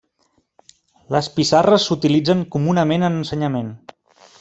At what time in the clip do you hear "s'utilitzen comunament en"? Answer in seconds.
1.91-3.23